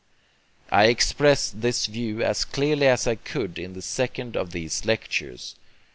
I 0.71 0.85
expressed 0.85 1.61
this 1.61 1.85
view 1.85 2.23
as 2.23 2.43
clearly 2.43 2.87
as 2.87 3.05
I 3.05 3.13
could 3.13 3.59
in 3.59 3.73
the 3.73 3.83
second 3.83 4.35
of 4.35 4.49
these 4.51 4.83
lectures. 4.83 5.53